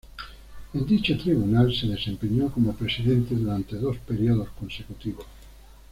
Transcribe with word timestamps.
En 0.73 0.83
dicho 0.87 1.15
Tribunal 1.15 1.75
se 1.75 1.85
desempeñó 1.85 2.51
como 2.51 2.73
Presidente 2.73 3.35
durante 3.35 3.75
dos 3.75 3.97
períodos 3.99 4.49
consecutivos. 4.59 5.27